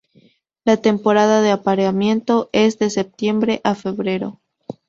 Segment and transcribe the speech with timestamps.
[0.65, 4.39] La temporada de apareamiento es de septiembre a febrero.